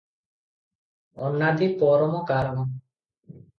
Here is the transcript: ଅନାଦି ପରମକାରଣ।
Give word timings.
ଅନାଦି 1.27 1.69
ପରମକାରଣ। 1.85 2.67